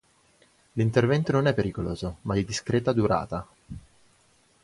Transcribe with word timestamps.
L'intervento 0.71 1.31
non 1.31 1.45
è 1.45 1.53
pericoloso, 1.53 2.17
ma 2.21 2.33
di 2.33 2.43
discreta 2.43 2.91
durata. 2.91 3.45